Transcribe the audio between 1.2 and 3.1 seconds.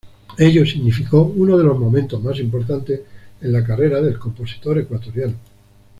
uno de los momentos más importantes